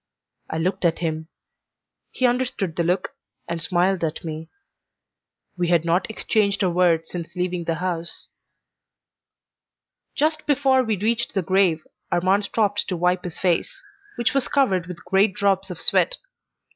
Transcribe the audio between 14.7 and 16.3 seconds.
with great drops of sweat.